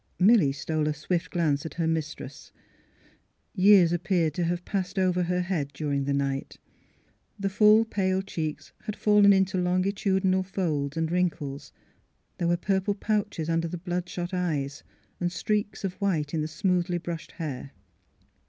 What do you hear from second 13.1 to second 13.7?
pouches under